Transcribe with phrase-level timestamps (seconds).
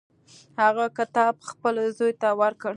[0.61, 2.69] هغه کتاب خپل زوی ته ورکړ.